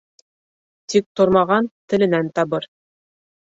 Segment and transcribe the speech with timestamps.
[0.93, 2.69] Тик тормаған теленән табыр.